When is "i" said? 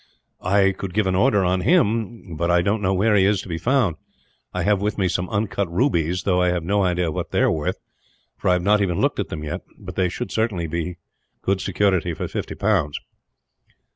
0.43-0.71, 2.49-2.63, 4.51-4.63, 6.41-6.47, 8.49-8.53